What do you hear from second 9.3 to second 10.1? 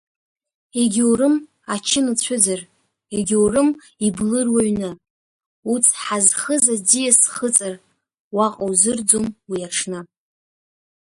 уи аҽны.